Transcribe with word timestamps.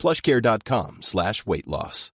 plushcare.com 0.00 0.98
slash 1.02 1.44
weight 1.46 1.66
loss. 1.66 2.10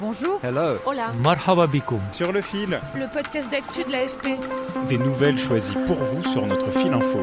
Bonjour. 0.00 0.40
Hello. 0.42 0.78
Hola. 0.86 1.12
Marhaba. 1.22 1.68
Sur 2.10 2.32
le 2.32 2.40
fil, 2.40 2.80
Le 2.96 3.12
podcast 3.12 3.48
d'actu 3.50 3.84
de 3.84 3.92
l'AFP. 3.92 4.40
des 4.88 4.98
nouvelles 4.98 5.38
choisies 5.38 5.76
pour 5.86 5.96
vous 5.96 6.24
sur 6.24 6.44
notre 6.46 6.72
fil 6.72 6.92
info. 6.92 7.22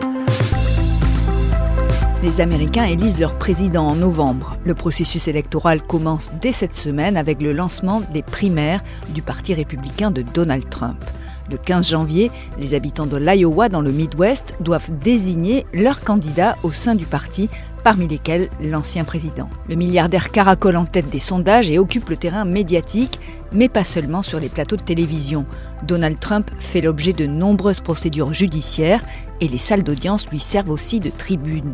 Les 2.21 2.41
Américains 2.41 2.85
élisent 2.85 3.20
leur 3.20 3.38
président 3.38 3.88
en 3.88 3.95
novembre. 3.95 4.55
Le 4.66 4.76
processus 4.76 5.27
électoral 5.27 5.81
commence 5.81 6.29
dès 6.41 6.52
cette 6.52 6.76
semaine 6.76 7.18
avec 7.18 7.41
le 7.41 7.52
lancement 7.54 8.02
des 8.13 8.23
primaires 8.23 8.81
du 9.09 9.21
Parti 9.21 9.54
républicain 9.54 10.12
de 10.12 10.21
Donald 10.21 10.70
Trump. 10.70 11.04
Le 11.49 11.58
15 11.58 11.89
janvier, 11.89 12.31
les 12.59 12.76
habitants 12.76 13.08
de 13.08 13.17
l'Iowa 13.17 13.70
dans 13.70 13.81
le 13.81 13.91
Midwest 13.91 14.55
doivent 14.59 14.91
désigner 14.99 15.66
leur 15.73 16.02
candidat 16.02 16.55
au 16.62 16.71
sein 16.71 16.94
du 16.94 17.05
parti, 17.05 17.49
parmi 17.84 18.07
lesquels 18.07 18.49
l'ancien 18.62 19.03
président. 19.03 19.48
Le 19.67 19.76
milliardaire 19.76 20.30
caracole 20.30 20.76
en 20.76 20.85
tête 20.85 21.09
des 21.09 21.20
sondages 21.20 21.70
et 21.70 21.79
occupe 21.79 22.09
le 22.09 22.18
terrain 22.18 22.46
médiatique, 22.46 23.20
mais 23.51 23.68
pas 23.68 23.84
seulement 23.84 24.21
sur 24.21 24.40
les 24.40 24.49
plateaux 24.49 24.76
de 24.76 24.84
télévision. 24.84 25.46
Donald 25.84 26.20
Trump 26.20 26.51
fait 26.59 26.82
l'objet 26.82 27.13
de 27.13 27.26
nombreuses 27.26 27.79
procédures 27.79 28.34
judiciaires 28.34 29.04
et 29.41 29.48
les 29.48 29.57
salles 29.57 29.84
d'audience 29.84 30.29
lui 30.29 30.40
servent 30.40 30.70
aussi 30.70 30.99
de 30.99 31.09
tribune. 31.09 31.71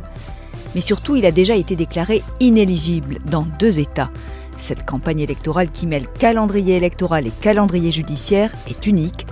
Mais 0.73 0.81
surtout, 0.81 1.15
il 1.15 1.25
a 1.25 1.31
déjà 1.31 1.55
été 1.55 1.75
déclaré 1.75 2.23
inéligible 2.39 3.17
dans 3.25 3.45
deux 3.59 3.79
États. 3.79 4.11
Cette 4.57 4.85
campagne 4.85 5.19
électorale 5.19 5.69
qui 5.69 5.85
mêle 5.85 6.07
calendrier 6.07 6.77
électoral 6.77 7.27
et 7.27 7.31
calendrier 7.41 7.91
judiciaire 7.91 8.53
est 8.69 8.87
unique. 8.87 9.25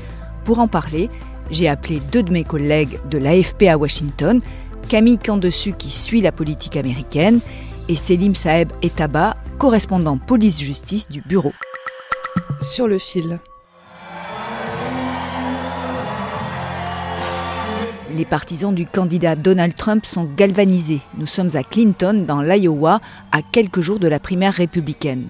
Pour 0.46 0.60
en 0.60 0.68
parler, 0.68 1.10
j'ai 1.52 1.68
appelé 1.68 2.02
deux 2.12 2.24
de 2.24 2.32
mes 2.32 2.44
collègues 2.44 3.00
de 3.10 3.18
l'AFP 3.18 3.64
à 3.64 3.78
Washington, 3.78 4.42
Camille 4.90 5.20
Candessu 5.20 5.74
qui 5.74 5.90
suit 5.90 6.22
la 6.22 6.32
politique 6.32 6.76
américaine 6.76 7.40
et 7.88 7.96
Selim 7.96 8.36
Saeb 8.36 8.72
Etaba, 8.82 9.38
correspondant 9.58 10.18
police-justice 10.18 11.10
du 11.10 11.22
bureau. 11.22 11.54
Sur 12.62 12.88
le 12.88 12.98
fil. 12.98 13.40
Les 18.16 18.26
partisans 18.26 18.76
du 18.76 18.86
candidat 18.86 19.36
Donald 19.36 19.76
Trump 19.76 20.06
sont 20.06 20.26
galvanisés. 20.26 21.02
Nous 21.18 21.26
sommes 21.26 21.56
à 21.56 21.64
Clinton, 21.64 22.26
dans 22.28 22.42
l'Iowa, 22.42 23.00
à 23.32 23.42
quelques 23.42 23.82
jours 23.82 24.00
de 24.00 24.08
la 24.08 24.20
primaire 24.20 24.54
républicaine. 24.54 25.28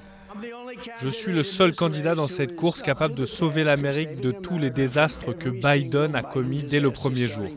Je 0.99 1.09
suis 1.09 1.31
le 1.31 1.43
seul 1.43 1.75
candidat 1.75 2.15
dans 2.15 2.27
cette 2.27 2.55
course 2.55 2.81
capable 2.81 3.15
de 3.15 3.25
sauver 3.25 3.63
l'Amérique 3.63 4.19
de 4.21 4.31
tous 4.31 4.57
les 4.57 4.69
désastres 4.69 5.37
que 5.37 5.49
Biden 5.49 6.15
a 6.15 6.21
commis 6.21 6.63
dès 6.63 6.79
le 6.79 6.91
premier 6.91 7.27
jour. 7.27 7.47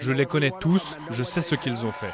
Je 0.00 0.12
les 0.12 0.26
connais 0.26 0.52
tous, 0.60 0.96
je 1.10 1.22
sais 1.22 1.42
ce 1.42 1.54
qu'ils 1.54 1.84
ont 1.84 1.92
fait. 1.92 2.12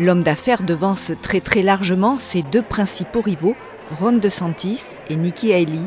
L'homme 0.00 0.22
d'affaires 0.22 0.62
devance 0.62 1.12
très 1.22 1.40
très 1.40 1.62
largement 1.62 2.16
ses 2.16 2.42
deux 2.42 2.62
principaux 2.62 3.20
rivaux, 3.20 3.54
Ron 4.00 4.12
DeSantis 4.12 4.94
et 5.08 5.16
Nikki 5.16 5.52
Haley. 5.52 5.86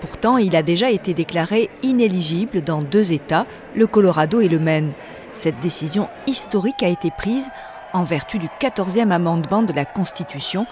Pourtant, 0.00 0.36
il 0.36 0.54
a 0.54 0.62
déjà 0.62 0.90
été 0.90 1.14
déclaré 1.14 1.70
inéligible 1.82 2.60
dans 2.60 2.82
deux 2.82 3.12
États, 3.12 3.46
le 3.74 3.86
Colorado 3.86 4.40
et 4.40 4.48
le 4.48 4.58
Maine. 4.58 4.92
Cette 5.32 5.58
décision 5.58 6.08
historique 6.26 6.82
a 6.82 6.88
été 6.88 7.10
prise 7.16 7.48
en 7.92 8.04
vertu 8.04 8.38
du 8.38 8.48
14e 8.60 9.10
amendement 9.10 9.62
de 9.62 9.72
la 9.72 9.84
Constitution 9.86 10.66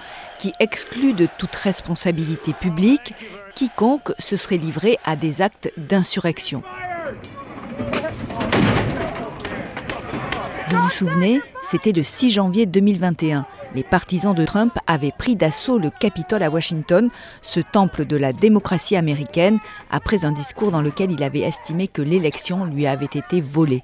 qui 0.44 0.53
exclut 0.60 1.15
de 1.15 1.27
toute 1.38 1.56
responsabilité 1.56 2.53
publique 2.53 3.15
quiconque 3.55 4.12
se 4.19 4.37
serait 4.37 4.59
livré 4.59 4.99
à 5.03 5.16
des 5.16 5.41
actes 5.41 5.72
d'insurrection. 5.78 6.62
Vous 10.69 10.77
vous 10.77 10.91
souvenez, 10.91 11.41
c'était 11.62 11.93
le 11.93 12.03
6 12.03 12.28
janvier 12.28 12.66
2021. 12.66 13.47
Les 13.75 13.84
partisans 13.84 14.34
de 14.34 14.44
Trump 14.44 14.75
avaient 14.87 15.15
pris 15.16 15.34
d'assaut 15.34 15.78
le 15.78 15.88
Capitole 15.88 16.43
à 16.43 16.50
Washington, 16.50 17.09
ce 17.41 17.60
temple 17.60 18.04
de 18.04 18.19
la 18.19 18.34
démocratie 18.34 18.97
américaine, 18.97 19.60
après 19.91 20.27
un 20.27 20.33
discours 20.33 20.71
dans 20.71 20.83
lequel 20.83 21.10
il 21.10 21.22
avait 21.22 21.41
estimé 21.41 21.88
que 21.88 22.03
l'élection 22.03 22.66
lui 22.66 22.87
avait 22.87 23.06
été 23.06 23.41
volée. 23.41 23.83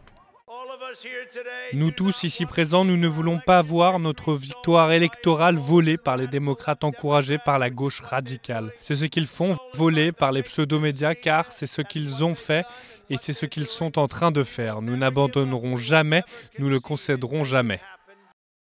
Nous 1.72 1.90
tous 1.90 2.24
ici 2.24 2.46
présents, 2.46 2.84
nous 2.84 2.96
ne 2.96 3.08
voulons 3.08 3.38
pas 3.38 3.62
voir 3.62 3.98
notre 3.98 4.34
victoire 4.34 4.92
électorale 4.92 5.56
volée 5.56 5.96
par 5.96 6.16
les 6.16 6.26
démocrates 6.26 6.84
encouragés 6.84 7.38
par 7.38 7.58
la 7.58 7.70
gauche 7.70 8.00
radicale. 8.00 8.72
C'est 8.80 8.96
ce 8.96 9.04
qu'ils 9.04 9.26
font, 9.26 9.56
voler 9.74 10.12
par 10.12 10.32
les 10.32 10.42
pseudo-médias, 10.42 11.14
car 11.14 11.52
c'est 11.52 11.66
ce 11.66 11.82
qu'ils 11.82 12.24
ont 12.24 12.34
fait 12.34 12.64
et 13.08 13.16
c'est 13.20 13.32
ce 13.32 13.46
qu'ils 13.46 13.66
sont 13.66 13.98
en 13.98 14.08
train 14.08 14.30
de 14.30 14.42
faire. 14.42 14.82
Nous 14.82 14.96
n'abandonnerons 14.96 15.76
jamais, 15.76 16.22
nous 16.58 16.68
le 16.68 16.80
concéderons 16.80 17.44
jamais. 17.44 17.80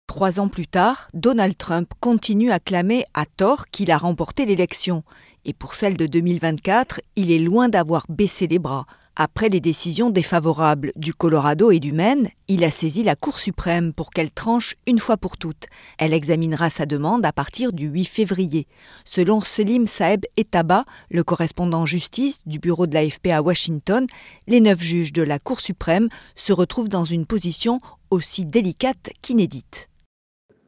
Trois 0.08 0.40
ans 0.40 0.48
plus 0.48 0.68
tard, 0.68 1.10
Donald 1.14 1.58
Trump 1.58 1.92
continue 2.00 2.52
à 2.52 2.60
clamer 2.60 3.04
à 3.14 3.26
tort 3.26 3.68
qu'il 3.68 3.92
a 3.92 3.98
remporté 3.98 4.46
l'élection. 4.46 5.04
Et 5.44 5.54
pour 5.54 5.76
celle 5.76 5.98
de 5.98 6.08
2024, 6.08 7.02
il 7.16 7.32
est 7.32 7.40
loin 7.40 7.68
d'avoir 7.70 8.06
baissé 8.10 8.48
les 8.48 8.60
bras. 8.60 8.86
Après 9.20 9.50
les 9.50 9.60
décisions 9.60 10.12
défavorables 10.12 10.92
du 10.96 11.12
Colorado 11.12 11.72
et 11.72 11.80
du 11.80 11.92
Maine, 11.92 12.28
il 12.48 12.64
a 12.64 12.70
saisi 12.70 13.02
la 13.02 13.16
Cour 13.16 13.40
suprême 13.40 13.92
pour 13.92 14.12
qu'elle 14.12 14.30
tranche 14.30 14.76
une 14.86 15.00
fois 15.00 15.18
pour 15.18 15.38
toutes. 15.38 15.66
Elle 15.98 16.14
examinera 16.14 16.70
sa 16.70 16.86
demande 16.86 17.26
à 17.26 17.34
partir 17.34 17.74
du 17.74 17.88
8 17.88 18.06
février. 18.06 18.68
Selon 19.06 19.40
Selim 19.40 19.88
Saeb 19.88 20.22
Etaba, 20.38 20.86
le 21.10 21.24
correspondant 21.24 21.88
justice 21.88 22.42
du 22.46 22.60
bureau 22.60 22.86
de 22.86 22.94
l'AFP 22.94 23.30
à 23.32 23.42
Washington, 23.42 24.06
les 24.46 24.62
neuf 24.62 24.80
juges 24.80 25.14
de 25.14 25.24
la 25.24 25.40
Cour 25.40 25.62
suprême 25.62 26.10
se 26.36 26.54
retrouvent 26.54 26.88
dans 26.88 27.06
une 27.06 27.26
position 27.26 27.80
aussi 28.12 28.46
délicate 28.46 29.10
qu'inédite. 29.24 29.90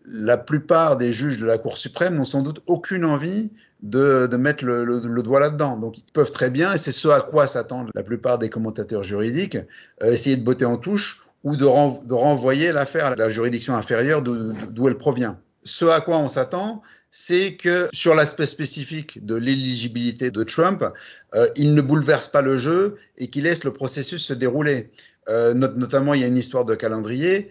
La 0.06 0.38
plupart 0.38 0.98
des 0.98 1.14
juges 1.14 1.38
de 1.38 1.46
la 1.46 1.60
Cour 1.60 1.78
suprême 1.78 2.16
n'ont 2.16 2.26
sans 2.26 2.42
doute 2.42 2.64
aucune 2.66 3.06
envie 3.06 3.52
de, 3.82 4.28
mettre 4.38 4.66
le, 4.66 5.22
doigt 5.22 5.40
là-dedans. 5.40 5.78
Donc 5.78 5.98
ils 5.98 6.04
peuvent 6.14 6.32
très 6.32 6.50
bien, 6.50 6.74
et 6.74 6.78
c'est 6.78 6.92
ce 6.92 7.08
à 7.08 7.22
quoi 7.22 7.48
s'attendent 7.48 7.90
la 7.96 8.04
plupart 8.04 8.38
des 8.38 8.50
commentateurs 8.50 9.04
juridiques, 9.04 9.58
euh, 10.04 10.12
essayer 10.12 10.38
de 10.38 10.44
botter 10.44 10.66
en 10.66 10.78
touche 10.78 11.24
ou 11.44 11.56
de, 11.56 11.66
ren 11.66 12.02
de 12.06 12.14
renvoyer 12.14 12.72
l'affaire 12.72 13.06
à 13.06 13.16
la 13.16 13.30
juridiction 13.30 13.76
inférieure 13.76 14.22
d'où 14.22 14.88
elle 14.88 14.98
provient. 14.98 15.40
Ce 15.64 15.86
à 15.86 16.02
quoi 16.02 16.18
on 16.18 16.28
s'attend, 16.28 16.82
c'est 17.12 17.56
que 17.56 17.90
sur 17.92 18.14
l'aspect 18.14 18.46
spécifique 18.46 19.26
de 19.26 19.36
l'éligibilité 19.36 20.32
de 20.32 20.44
Trump, 20.44 20.86
euh, 21.34 21.48
il 21.56 21.74
ne 21.74 21.82
bouleverse 21.82 22.28
pas 22.28 22.42
le 22.42 22.58
jeu 22.58 22.98
et 23.18 23.30
qu'il 23.30 23.44
laisse 23.44 23.64
le 23.64 23.74
processus 23.74 24.24
se 24.24 24.34
dérouler. 24.34 24.92
Euh, 25.28 25.54
not 25.54 25.74
notamment, 25.76 26.14
il 26.14 26.22
y 26.22 26.24
a 26.24 26.28
une 26.28 26.38
histoire 26.38 26.66
de 26.66 26.76
calendrier. 26.76 27.50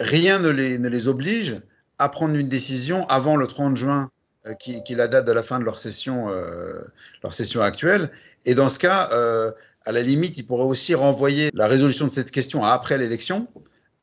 Rien 0.00 0.38
ne 0.38 0.48
les, 0.50 1.08
oblige 1.08 1.56
à 1.98 2.08
prendre 2.08 2.34
une 2.34 2.48
décision 2.48 3.06
avant 3.08 3.36
le 3.36 3.46
30 3.46 3.76
juin, 3.76 4.10
qui, 4.54 4.82
qui, 4.82 4.92
est 4.92 4.96
la 4.96 5.08
date 5.08 5.26
de 5.26 5.32
la 5.32 5.42
fin 5.42 5.58
de 5.58 5.64
leur 5.64 5.78
session, 5.78 6.28
euh, 6.28 6.80
leur 7.22 7.34
session 7.34 7.60
actuelle. 7.60 8.10
Et 8.44 8.54
dans 8.54 8.68
ce 8.68 8.78
cas, 8.78 9.10
euh, 9.12 9.50
à 9.84 9.92
la 9.92 10.02
limite, 10.02 10.36
ils 10.38 10.46
pourraient 10.46 10.64
aussi 10.64 10.94
renvoyer 10.94 11.50
la 11.54 11.66
résolution 11.66 12.06
de 12.06 12.12
cette 12.12 12.30
question 12.30 12.62
après 12.62 12.98
l'élection. 12.98 13.48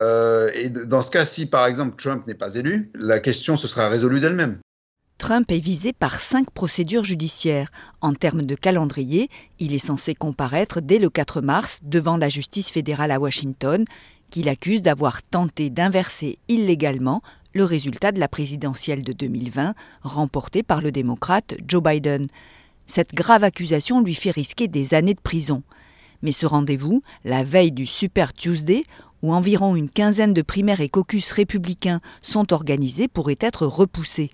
Euh, 0.02 0.50
et 0.54 0.68
dans 0.68 1.02
ce 1.02 1.10
cas, 1.10 1.24
si 1.24 1.46
par 1.46 1.66
exemple 1.66 1.96
Trump 1.96 2.26
n'est 2.26 2.34
pas 2.34 2.54
élu, 2.54 2.90
la 2.94 3.18
question 3.18 3.56
se 3.56 3.66
sera 3.68 3.88
résolue 3.88 4.20
d'elle-même. 4.20 4.58
Trump 5.18 5.50
est 5.50 5.58
visé 5.58 5.94
par 5.94 6.20
cinq 6.20 6.50
procédures 6.50 7.04
judiciaires. 7.04 7.68
En 8.02 8.12
termes 8.12 8.42
de 8.42 8.54
calendrier, 8.54 9.30
il 9.58 9.74
est 9.74 9.78
censé 9.78 10.14
comparaître 10.14 10.82
dès 10.82 10.98
le 10.98 11.08
4 11.08 11.40
mars 11.40 11.78
devant 11.82 12.18
la 12.18 12.28
justice 12.28 12.70
fédérale 12.70 13.10
à 13.10 13.18
Washington, 13.18 13.84
qu'il 14.28 14.50
accuse 14.50 14.82
d'avoir 14.82 15.22
tenté 15.22 15.70
d'inverser 15.70 16.38
illégalement 16.48 17.22
le 17.56 17.64
résultat 17.64 18.12
de 18.12 18.20
la 18.20 18.28
présidentielle 18.28 19.02
de 19.02 19.12
2020, 19.12 19.74
remportée 20.02 20.62
par 20.62 20.82
le 20.82 20.92
démocrate 20.92 21.56
Joe 21.66 21.82
Biden. 21.82 22.28
Cette 22.86 23.14
grave 23.14 23.44
accusation 23.44 24.02
lui 24.02 24.14
fait 24.14 24.30
risquer 24.30 24.68
des 24.68 24.94
années 24.94 25.14
de 25.14 25.20
prison. 25.20 25.62
Mais 26.22 26.32
ce 26.32 26.46
rendez-vous, 26.46 27.02
la 27.24 27.44
veille 27.44 27.72
du 27.72 27.86
Super 27.86 28.34
Tuesday, 28.34 28.84
où 29.22 29.32
environ 29.32 29.74
une 29.74 29.88
quinzaine 29.88 30.34
de 30.34 30.42
primaires 30.42 30.82
et 30.82 30.90
caucus 30.90 31.32
républicains 31.32 32.00
sont 32.20 32.52
organisés, 32.52 33.08
pourrait 33.08 33.38
être 33.40 33.66
repoussé. 33.66 34.30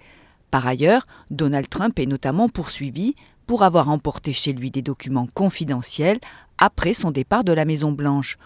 Par 0.50 0.66
ailleurs, 0.66 1.06
Donald 1.30 1.68
Trump 1.68 1.98
est 1.98 2.06
notamment 2.06 2.48
poursuivi 2.48 3.14
pour 3.46 3.62
avoir 3.62 3.88
emporté 3.88 4.32
chez 4.32 4.52
lui 4.52 4.70
des 4.70 4.82
documents 4.82 5.28
confidentiels 5.32 6.18
après 6.58 6.92
son 6.92 7.10
départ 7.12 7.44
de 7.44 7.52
la 7.52 7.64
Maison-Blanche. 7.64 8.36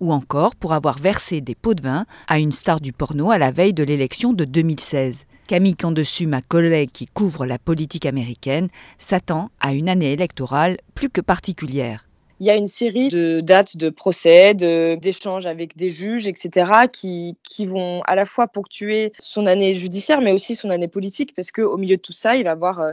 Ou 0.00 0.12
encore 0.12 0.54
pour 0.56 0.72
avoir 0.72 0.98
versé 0.98 1.40
des 1.40 1.54
pots 1.54 1.74
de 1.74 1.82
vin 1.82 2.06
à 2.26 2.38
une 2.38 2.52
star 2.52 2.80
du 2.80 2.92
porno 2.92 3.30
à 3.30 3.38
la 3.38 3.50
veille 3.50 3.74
de 3.74 3.84
l'élection 3.84 4.32
de 4.32 4.44
2016. 4.44 5.26
Camille 5.46 5.76
Candessu, 5.76 6.26
ma 6.26 6.42
collègue 6.42 6.90
qui 6.92 7.06
couvre 7.06 7.46
la 7.46 7.58
politique 7.58 8.06
américaine, 8.06 8.68
s'attend 8.98 9.50
à 9.60 9.72
une 9.72 9.88
année 9.88 10.12
électorale 10.12 10.76
plus 10.94 11.08
que 11.08 11.20
particulière 11.20 12.07
il 12.40 12.46
y 12.46 12.50
a 12.50 12.56
une 12.56 12.68
série 12.68 13.08
de 13.08 13.40
dates 13.40 13.76
de 13.76 13.90
procès, 13.90 14.54
d'échanges 14.54 15.46
avec 15.46 15.76
des 15.76 15.90
juges, 15.90 16.26
etc., 16.26 16.88
qui, 16.92 17.36
qui 17.42 17.66
vont 17.66 18.02
à 18.02 18.14
la 18.14 18.26
fois 18.26 18.46
ponctuer 18.46 19.12
son 19.18 19.46
année 19.46 19.74
judiciaire, 19.74 20.20
mais 20.20 20.32
aussi 20.32 20.54
son 20.54 20.70
année 20.70 20.88
politique, 20.88 21.34
parce 21.34 21.50
qu'au 21.50 21.76
milieu 21.76 21.96
de 21.96 22.02
tout 22.02 22.12
ça, 22.12 22.36
il 22.36 22.44
va 22.44 22.52
avoir 22.52 22.80
euh, 22.80 22.92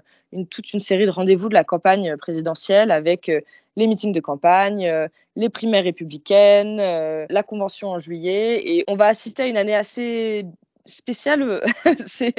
toute 0.49 0.73
une 0.73 0.79
série 0.79 1.05
de 1.05 1.11
rendez-vous 1.11 1.49
de 1.49 1.53
la 1.53 1.63
campagne 1.63 2.17
présidentielle 2.17 2.91
avec 2.91 3.29
euh, 3.29 3.41
les 3.75 3.87
meetings 3.87 4.13
de 4.13 4.19
campagne, 4.19 4.87
euh, 4.87 5.07
les 5.35 5.49
primaires 5.49 5.83
républicaines, 5.83 6.77
la 6.77 7.43
convention 7.43 7.89
en 7.89 7.99
juillet, 7.99 8.61
et 8.65 8.85
on 8.87 8.95
va 8.95 9.07
assister 9.07 9.43
à 9.43 9.47
une 9.47 9.57
année 9.57 9.75
assez 9.75 10.45
spécial, 10.85 11.41
euh, 11.41 11.59
c'est 12.05 12.33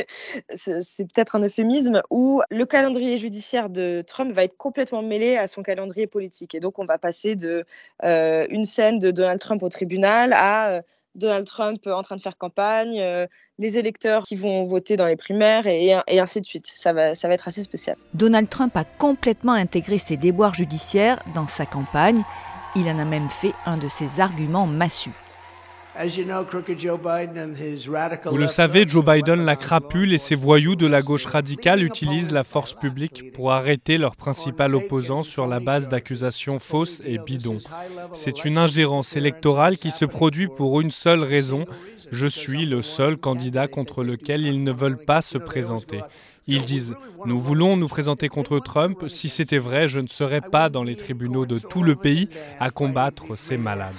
peut-être 1.13 1.37
un 1.37 1.41
euphémisme, 1.41 2.03
où 2.11 2.43
le 2.51 2.65
calendrier 2.65 3.19
judiciaire 3.19 3.71
de 3.71 4.03
Trump 4.07 4.33
va 4.33 4.45
être 4.45 4.57
complètement 4.57 5.03
mêlé 5.03 5.37
à 5.37 5.47
son 5.47 5.63
calendrier 5.63 6.07
politique. 6.07 6.55
Et 6.55 6.61
donc, 6.61 6.79
on 6.79 6.85
va 6.85 6.99
passer 6.99 7.37
de 7.37 7.65
euh, 8.05 8.47
une 8.51 8.65
scène 8.65 8.99
de 8.99 9.11
Donald 9.11 9.41
Trump 9.41 9.63
au 9.63 9.69
tribunal 9.69 10.33
à 10.33 10.71
euh, 10.71 10.83
Donald 11.15 11.47
Trump 11.47 11.87
en 11.87 12.03
train 12.03 12.17
de 12.17 12.21
faire 12.21 12.37
campagne, 12.37 13.03
les 13.59 13.79
électeurs 13.79 14.25
qui 14.25 14.37
vont 14.37 14.65
voter 14.65 14.97
dans 14.97 15.07
les 15.07 15.17
primaires 15.17 15.67
et, 15.67 15.95
ainsi 16.21 16.43
de 16.43 16.47
suite. 16.47 16.67
Ça 16.67 16.93
va 16.93 17.13
être 17.13 17.49
assez 17.49 17.63
spécial. 17.63 17.97
Donald 18.13 18.51
Trump 18.51 18.77
a 18.77 18.85
complètement 18.85 19.55
intégré 19.55 19.97
ses 19.97 20.19
déboires 20.19 20.53
judiciaires 20.53 21.19
dans 21.35 21.47
sa 21.47 21.65
campagne. 21.65 22.23
Il 22.75 22.87
en 22.91 22.99
a 22.99 23.07
même 23.07 23.31
fait 23.31 23.55
un 23.65 23.79
de 23.79 23.89
ses 23.89 24.21
arguments 24.21 24.67
massus. 24.67 25.15
Vous 28.27 28.37
le 28.37 28.47
savez, 28.47 28.87
Joe 28.87 29.05
Biden, 29.05 29.45
la 29.45 29.57
crapule 29.57 30.13
et 30.13 30.19
ses 30.19 30.35
voyous 30.35 30.77
de 30.77 30.87
la 30.87 31.01
gauche 31.01 31.27
radicale 31.27 31.83
utilisent 31.83 32.33
la 32.33 32.45
force 32.45 32.75
publique 32.75 33.33
pour 33.33 33.53
arrêter 33.53 33.97
leur 33.97 34.15
principal 34.17 34.75
opposant 34.75 35.23
sur 35.23 35.47
la 35.47 35.59
base 35.59 35.89
d'accusations 35.89 36.59
fausses 36.59 37.01
et 37.07 37.19
bidons. 37.19 37.59
C'est 38.13 38.45
une 38.45 38.59
ingérence 38.59 39.17
électorale 39.17 39.77
qui 39.77 39.91
se 39.91 40.05
produit 40.05 40.49
pour 40.49 40.81
une 40.81 40.91
seule 40.91 41.23
raison. 41.23 41.65
Je 42.13 42.27
suis 42.27 42.67
le 42.67 42.83
seul 42.83 43.17
candidat 43.17 43.67
contre 43.67 44.05
lequel 44.05 44.47
ils 44.47 44.63
ne 44.63 44.73
veulent 44.73 45.03
pas 45.03 45.23
se 45.23 45.39
présenter. 45.39 46.01
Ils 46.47 46.65
disent 46.65 46.95
Nous 47.25 47.41
voulons 47.41 47.77
nous 47.77 47.89
présenter 47.89 48.29
contre 48.29 48.59
Trump. 48.61 49.05
Si 49.09 49.29
c'était 49.29 49.59
vrai, 49.59 49.89
je 49.89 50.01
ne 50.01 50.07
serais 50.07 50.43
pas 50.43 50.69
dans 50.69 50.85
les 50.85 50.97
tribunaux 50.97 51.47
de 51.47 51.59
tout 51.59 51.83
le 51.83 51.97
pays 51.97 52.29
à 52.61 52.71
combattre 52.71 53.37
ces 53.37 53.57
malades. 53.57 53.97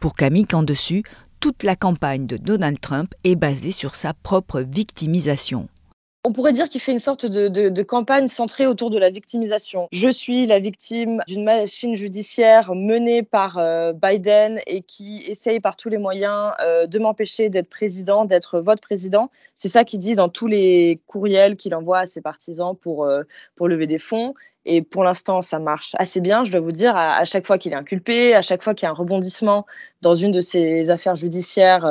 Pour 0.00 0.14
Camille 0.14 0.46
Candessu, 0.46 1.02
toute 1.40 1.62
la 1.62 1.76
campagne 1.76 2.26
de 2.26 2.38
Donald 2.38 2.80
Trump 2.80 3.12
est 3.22 3.36
basée 3.36 3.70
sur 3.70 3.94
sa 3.94 4.14
propre 4.14 4.62
victimisation. 4.62 5.68
On 6.22 6.32
pourrait 6.32 6.52
dire 6.52 6.68
qu'il 6.68 6.82
fait 6.82 6.92
une 6.92 6.98
sorte 6.98 7.24
de, 7.24 7.82
campagne 7.82 8.28
centrée 8.28 8.66
autour 8.66 8.90
de 8.90 8.98
la 8.98 9.08
victimisation. 9.08 9.88
Je 9.90 10.08
suis 10.10 10.46
la 10.46 10.58
victime 10.58 11.22
d'une 11.26 11.44
machine 11.44 11.96
judiciaire 11.96 12.74
menée 12.74 13.22
par 13.22 13.56
euh, 13.56 13.94
Biden 13.94 14.60
et 14.66 14.82
qui 14.82 15.24
essaye 15.26 15.60
par 15.60 15.76
tous 15.76 15.88
les 15.88 15.96
moyens 15.96 16.52
euh, 16.60 16.86
de 16.86 16.98
m'empêcher 16.98 17.48
d'être 17.48 17.70
président, 17.70 18.26
d'être 18.26 18.60
votre 18.60 18.82
président. 18.82 19.30
C'est 19.54 19.70
ça 19.70 19.84
qu'il 19.84 19.98
dit 19.98 20.14
dans 20.14 20.28
tous 20.28 20.46
les 20.46 21.00
courriels 21.06 21.56
qu'il 21.56 21.74
envoie 21.74 22.00
à 22.00 22.06
ses 22.06 22.20
partisans 22.20 22.76
pour, 22.76 23.04
euh, 23.06 23.22
pour 23.54 23.66
lever 23.66 23.86
des 23.86 23.98
fonds. 23.98 24.34
Et 24.66 24.82
pour 24.82 25.04
l'instant, 25.04 25.40
ça 25.40 25.58
marche 25.58 25.94
assez 25.98 26.20
bien, 26.20 26.44
je 26.44 26.52
dois 26.52 26.60
vous 26.60 26.70
dire. 26.70 26.94
À, 26.94 27.24
chaque 27.24 27.46
fois 27.46 27.56
qu'il 27.56 27.72
est 27.72 27.76
inculpé, 27.76 28.34
à 28.34 28.42
chaque 28.42 28.62
fois 28.62 28.74
qu'il 28.74 28.84
y 28.84 28.88
a 28.88 28.90
un 28.90 28.94
rebondissement 28.94 29.64
dans 30.02 30.14
une 30.14 30.32
de 30.32 30.42
ses 30.42 30.90
affaires 30.90 31.16
judiciaires, 31.16 31.88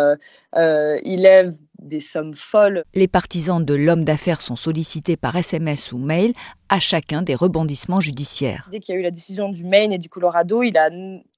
il 0.56 1.22
lève 1.24 1.56
des 1.82 2.00
sommes 2.00 2.36
folles. 2.36 2.84
Les 2.94 3.08
partisans 3.08 3.64
de 3.64 3.74
l'homme 3.74 4.04
d'affaires 4.04 4.42
sont 4.42 4.56
sollicités 4.56 5.18
par 5.18 5.36
SMS 5.36 5.92
ou 5.92 5.98
mail 5.98 6.34
à 6.70 6.80
chacun 6.80 7.22
des 7.22 7.36
rebondissements 7.36 8.00
judiciaires. 8.00 8.68
Dès 8.72 8.80
qu'il 8.80 8.94
y 8.94 8.98
a 8.98 9.02
eu 9.02 9.04
la 9.04 9.12
décision 9.12 9.50
du 9.50 9.64
Maine 9.64 9.92
et 9.92 9.98
du 9.98 10.10
Colorado, 10.10 10.62
il 10.62 10.78
a, 10.78 10.90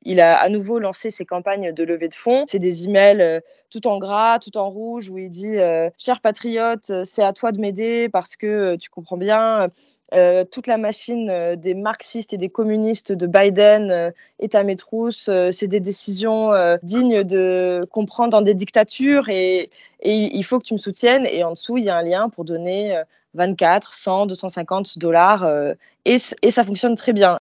il 0.04 0.20
a 0.20 0.38
à 0.38 0.50
nouveau 0.50 0.80
lancé 0.80 1.10
ses 1.12 1.26
campagnes 1.26 1.72
de 1.72 1.84
levée 1.84 2.10
de 2.10 2.16
fonds. 2.16 2.44
C'est 2.48 2.60
des 2.60 2.86
emails 2.86 3.22
euh, 3.22 3.40
tout 3.70 3.88
en 3.88 3.98
gras, 3.98 4.40
tout 4.40 4.58
en 4.58 4.70
rouge, 4.70 5.10
où 5.10 5.18
il 5.18 5.30
dit 5.30 5.56
Cher 5.98 6.20
patriote, 6.22 6.92
c'est 7.06 7.24
à 7.24 7.34
toi 7.34 7.52
de 7.52 7.60
m'aider 7.60 8.10
parce 8.10 8.36
que 8.36 8.76
tu 8.76 8.90
comprends 8.90 9.18
bien, 9.18 9.70
euh, 10.14 10.44
toute 10.44 10.68
la 10.68 10.78
machine 10.78 11.30
euh, 11.30 11.56
des 11.56 11.74
marxistes 11.74 12.34
et 12.34 12.38
des 12.38 12.50
communistes 12.50 13.14
de 13.14 13.28
Biden 13.28 13.92
euh, 13.92 14.12
est 14.40 14.56
à 14.56 14.64
mes 14.64 14.76
trousses. 14.76 15.30
c'est 15.52 15.68
des 15.68 15.80
décisions 15.80 16.52
dignes 16.84 17.24
de 17.24 17.88
comprendre 17.92 18.32
dans 18.32 18.42
des 18.42 18.54
dictatures 18.54 19.30
et, 19.30 19.70
il 20.04 20.44
faut 20.44 20.60
que 20.60 20.66
tu 20.66 20.74
me 20.74 20.80
soutiennes. 20.80 21.28
Et 21.28 21.44
en 21.44 21.52
dessous, 21.52 21.78
il 21.78 21.84
y 21.84 21.90
a 21.90 21.98
un 21.98 22.02
lien 22.02 22.30
pour 22.30 22.44
donner 22.44 23.00
24, 23.36 23.94
100, 23.94 24.26
250 24.26 24.98
dollars 24.98 25.48
et 26.06 26.18
ça 26.18 26.64
fonctionne 26.64 26.96
très 26.96 27.14
bien. 27.14 27.38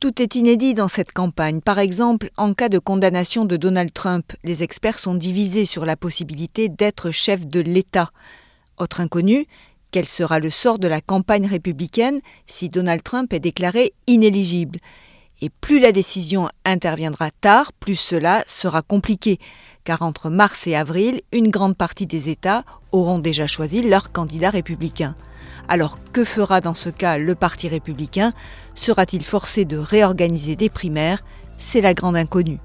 Tout 0.00 0.20
est 0.20 0.34
inédit 0.34 0.74
dans 0.74 0.88
cette 0.88 1.12
campagne. 1.12 1.60
Par 1.60 1.78
exemple, 1.78 2.30
en 2.36 2.54
cas 2.54 2.68
de 2.68 2.80
condamnation 2.80 3.44
de 3.44 3.56
Donald 3.56 3.92
Trump, 3.92 4.32
les 4.42 4.64
experts 4.64 4.98
sont 4.98 5.14
divisés 5.14 5.64
sur 5.64 5.86
la 5.86 5.96
possibilité 5.96 6.68
d'être 6.68 7.12
chef 7.12 7.46
de 7.46 7.60
l'État. 7.60 8.10
Autre 8.78 9.00
inconnu, 9.00 9.46
quel 9.92 10.08
sera 10.08 10.40
le 10.40 10.50
sort 10.50 10.78
de 10.78 10.88
la 10.88 11.02
campagne 11.02 11.46
républicaine 11.46 12.20
si 12.46 12.70
Donald 12.70 13.02
Trump 13.02 13.32
est 13.32 13.40
déclaré 13.40 13.92
inéligible? 14.06 14.78
Et 15.42 15.50
plus 15.50 15.80
la 15.80 15.92
décision 15.92 16.48
interviendra 16.64 17.30
tard, 17.30 17.72
plus 17.74 17.96
cela 17.96 18.42
sera 18.46 18.80
compliqué, 18.80 19.38
car 19.84 20.02
entre 20.02 20.30
mars 20.30 20.66
et 20.66 20.74
avril, 20.74 21.20
une 21.32 21.50
grande 21.50 21.76
partie 21.76 22.06
des 22.06 22.30
États 22.30 22.64
auront 22.90 23.18
déjà 23.18 23.46
choisi 23.46 23.82
leur 23.82 24.12
candidat 24.12 24.50
républicain. 24.50 25.14
Alors 25.68 25.98
que 26.12 26.24
fera 26.24 26.60
dans 26.60 26.74
ce 26.74 26.88
cas 26.88 27.18
le 27.18 27.34
Parti 27.34 27.68
républicain? 27.68 28.32
Sera-t-il 28.74 29.22
forcé 29.22 29.64
de 29.64 29.76
réorganiser 29.76 30.56
des 30.56 30.70
primaires? 30.70 31.22
C'est 31.58 31.80
la 31.80 31.92
grande 31.92 32.16
inconnue. 32.16 32.60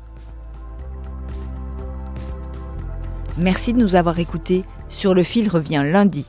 Merci 3.38 3.74
de 3.74 3.80
nous 3.80 3.96
avoir 3.96 4.18
écoutés. 4.20 4.64
Sur 4.90 5.14
le 5.14 5.24
fil 5.24 5.50
revient 5.50 5.84
lundi. 5.86 6.26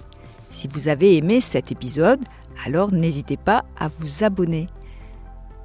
Si 0.48 0.68
vous 0.68 0.88
avez 0.88 1.16
aimé 1.16 1.40
cet 1.40 1.72
épisode, 1.72 2.20
alors 2.64 2.92
n'hésitez 2.92 3.36
pas 3.36 3.64
à 3.78 3.88
vous 3.88 4.24
abonner. 4.24 4.66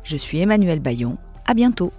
Je 0.03 0.18
suis 0.18 0.39
Emmanuel 0.39 0.80
Bayon, 0.80 1.18
à 1.45 1.53
bientôt. 1.53 1.91